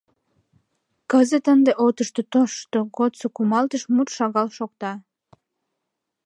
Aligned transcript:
Кызыт 1.11 1.45
ынде 1.53 1.71
отышто 1.85 2.21
тошто 2.33 2.77
годсо 2.97 3.27
«кумалтыш» 3.35 3.83
мут 3.95 4.09
шагал 4.17 4.49
шокта.. 4.57 4.91